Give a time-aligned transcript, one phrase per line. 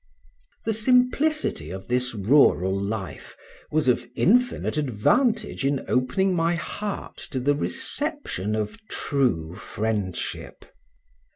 [0.65, 3.37] The simplicity of this rural life
[3.69, 10.65] was of infinite advantage in opening my heart to the reception of true friendship.